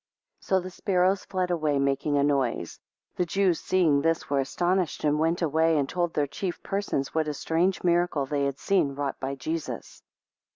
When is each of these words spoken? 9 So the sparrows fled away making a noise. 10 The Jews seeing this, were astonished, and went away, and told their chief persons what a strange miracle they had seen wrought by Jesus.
9 0.41 0.47
So 0.47 0.59
the 0.59 0.71
sparrows 0.71 1.25
fled 1.25 1.51
away 1.51 1.77
making 1.77 2.17
a 2.17 2.23
noise. 2.23 2.79
10 3.17 3.17
The 3.17 3.25
Jews 3.27 3.59
seeing 3.59 4.01
this, 4.01 4.31
were 4.31 4.39
astonished, 4.39 5.03
and 5.03 5.19
went 5.19 5.43
away, 5.43 5.77
and 5.77 5.87
told 5.87 6.15
their 6.15 6.25
chief 6.25 6.63
persons 6.63 7.13
what 7.13 7.27
a 7.27 7.35
strange 7.35 7.83
miracle 7.83 8.25
they 8.25 8.45
had 8.45 8.57
seen 8.57 8.95
wrought 8.95 9.19
by 9.19 9.35
Jesus. 9.35 10.01